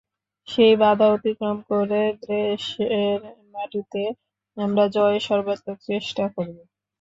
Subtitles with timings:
[0.47, 3.19] সেই বাধা অতিক্রম করে দেশের
[3.53, 4.03] মাটিতে
[4.57, 6.55] আমরা জয়ের সর্বাত্মক চেষ্টা করব।